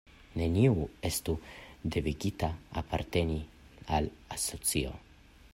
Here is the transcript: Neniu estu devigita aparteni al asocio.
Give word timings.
Neniu 0.39 0.79
estu 1.09 1.35
devigita 1.97 2.51
aparteni 2.83 3.39
al 3.99 4.13
asocio. 4.39 4.99